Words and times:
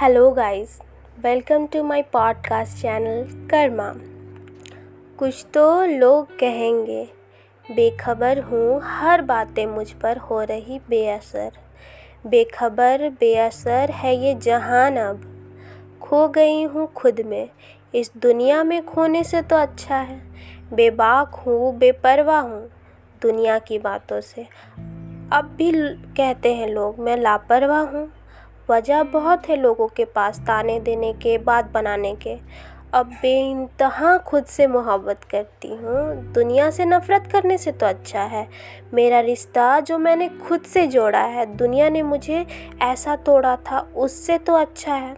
Hello 0.00 0.30
guys 0.30 0.80
welcome 1.24 1.66
to 1.66 1.82
my 1.82 2.02
podcast 2.02 2.82
channel 2.82 3.48
Karma 3.48 3.92
कुछ 5.18 5.46
तो 5.54 5.84
लोग 5.84 6.38
कहेंगे, 6.38 7.08
बेखबर 7.70 8.38
हूँ, 8.38 8.80
हर 8.84 9.22
बातें 9.22 9.66
मुझ 9.66 9.92
पर 9.92 10.16
हो 10.16 10.42
रही 10.42 10.80
बेअसर। 10.88 11.50
बेखबर, 12.26 13.08
बेअसर 13.20 13.90
है 13.90 14.16
ये 14.16 14.34
जहान 14.34 14.96
अब। 14.96 15.20
खो 16.02 16.28
गई 16.28 16.62
हूँ 16.64 16.92
खुद 16.92 17.20
में। 17.20 17.50
इस 17.94 18.12
दुनिया 18.16 18.64
में 18.64 18.86
खोने 18.86 19.24
से 19.24 19.42
तो 19.42 19.56
अच्छा 19.56 19.96
है। 19.96 20.20
बेबाक 20.72 21.34
हूँ 21.34 21.78
बेपरवाह 21.78 22.40
हूँ 22.40 22.70
दुनिया 23.22 23.58
की 23.58 23.78
बातों 23.78 24.20
से। 24.20 24.46
अब 25.32 25.54
भी 25.58 25.72
कहते 26.16 26.54
हैं 26.54 26.68
लोग, 26.68 26.98
मैं 26.98 27.16
लापरवाह 27.16 27.82
हूँ। 27.82 28.12
वजह 28.70 29.02
बहुत 29.02 29.48
है 29.48 29.56
लोगों 29.56 29.88
के 29.88 30.04
पास 30.04 30.40
ताने 30.40 30.80
देने 30.80 31.12
के, 31.12 31.38
बात 31.38 31.70
बनाने 31.70 32.14
के। 32.14 32.36
अब 32.92 33.06
बेइंतहा 33.06 34.18
खुद 34.18 34.44
से 34.44 34.66
मोहब्बत 34.66 35.24
करती 35.24 35.68
हूँ। 35.68 36.32
दुनिया 36.32 36.70
से 36.70 36.84
नफ़रत 36.84 37.28
करने 37.32 37.58
से 37.58 37.72
तो 37.72 37.86
अच्छा 37.86 38.22
है। 38.22 38.48
मेरा 38.94 39.20
रिश्ता 39.20 39.80
जो 39.80 39.98
मैंने 39.98 40.28
खुद 40.28 40.60
से 40.60 40.86
जोड़ा 40.86 41.22
है, 41.22 41.56
दुनिया 41.56 41.88
ने 41.88 42.02
मुझे 42.02 42.46
ऐसा 42.82 43.16
तोड़ा 43.16 43.56
था, 43.56 43.92
उससे 43.96 44.38
तो 44.38 44.54
अच्छा 44.54 44.94
है। 44.94 45.16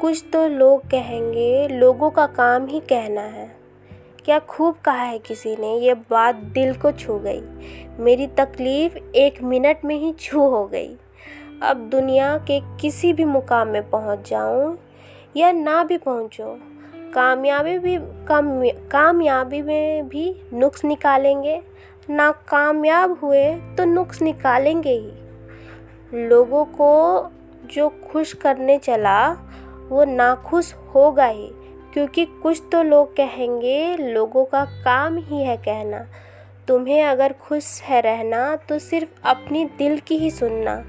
कुछ 0.00 0.24
तो 0.32 0.48
लोग 0.48 0.90
कहेंगे, 0.90 1.68
लोगों 1.68 2.10
का 2.10 2.26
काम 2.26 2.66
ही 2.66 2.80
कहना 2.80 3.20
है। 3.20 3.56
क्या 4.24 4.38
खूब 4.38 4.76
कहा 4.84 5.02
है 5.02 5.18
किसी 5.18 5.56
ने, 5.56 5.78
ये 5.78 5.94
बात 5.94 6.34
दिल 6.34 6.74
को 6.74 6.92
छू 6.92 7.18
गई। 7.18 7.42
मेरी 7.98 8.26
तकलीफ़ 8.26 8.96
एक 9.14 9.42
मिनट 9.42 9.78
में 9.84 9.96
ही 9.96 10.12
छू 10.12 10.40
हो 10.40 10.66
गई। 10.66 10.96
अब 11.62 11.76
दुनिया 11.76 12.36
के 12.38 12.60
किसी 12.80 13.12
भी 13.12 13.24
मुकाम 13.24 13.68
में 13.68 13.90
पहुँच 13.90 14.30
जाऊँ 14.30 14.78
या 15.36 15.52
ना 15.52 15.84
भी 15.84 15.98
पहुंचो, 15.98 16.58
कामयाबी 17.14 17.78
भी, 17.78 17.96
काम, 18.26 18.68
कामयाबी 18.90 19.62
में 19.62 20.08
भी 20.08 20.42
नुक्स 20.52 20.84
निकालेंगे। 20.84 21.60
ना 22.10 22.30
कामयाब 22.30 23.18
हुए 23.22 23.44
तो 23.54 23.84
नुक्स 23.84 24.22
निकालेंगे 24.22 24.92
ही। 24.92 26.28
लोगों 26.28 26.64
को 26.64 27.30
जो 27.66 27.88
खुश 27.88 28.32
करने 28.32 28.78
चला, 28.78 29.30
वो 29.88 30.04
नाखुश 30.04 30.74
होगा 30.94 31.26
ही, 31.26 31.50
क्योंकि 31.92 32.24
कुछ 32.24 32.62
तो 32.72 32.82
लोग 32.82 33.16
कहेंगे, 33.16 33.96
लोगों 33.96 34.44
का 34.44 34.64
काम 34.64 35.16
ही 35.18 35.42
है 35.42 35.56
कहना। 35.56 36.06
तुम्हें 36.68 37.02
अगर 37.04 37.32
खुश 37.32 37.82
है 37.82 38.00
रहना 38.00 38.56
तो 38.56 38.78
सिर्फ़ 38.78 39.10
अपनी 39.24 39.64
दिल 39.64 39.98
की 39.98 40.18
ही 40.18 40.30
सुनना। 40.30 40.84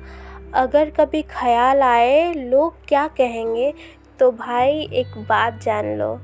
अगर 0.53 0.89
कभी 0.89 1.21
ख्याल 1.21 1.81
आए, 1.81 2.33
लोग 2.33 2.73
क्या 2.87 3.07
कहेंगे? 3.07 3.73
तो 4.19 4.31
भाई, 4.31 4.89
एक 4.93 5.07
बात 5.17 5.61
जान 5.63 5.97
लो। 5.97 6.19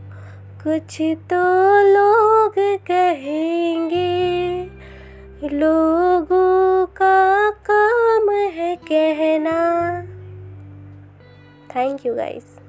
कुछ 0.63 0.97
तो 1.01 1.41
लोग 1.93 2.53
कहेंगे, 2.87 4.63
लोगों 5.47 6.85
का 6.85 7.49
काम 7.49 8.29
है 8.29 8.75
कहना। 8.75 10.01
Thank 11.75 12.05
you 12.05 12.15
guys 12.15 12.66